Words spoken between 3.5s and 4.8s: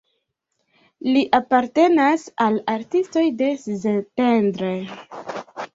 Szentendre.